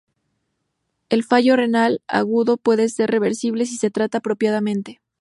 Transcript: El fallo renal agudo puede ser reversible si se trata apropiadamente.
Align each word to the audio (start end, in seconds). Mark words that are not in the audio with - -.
El 1.09 1.23
fallo 1.23 1.55
renal 1.55 2.01
agudo 2.07 2.57
puede 2.57 2.89
ser 2.89 3.11
reversible 3.11 3.67
si 3.67 3.77
se 3.77 3.91
trata 3.91 4.17
apropiadamente. 4.17 4.99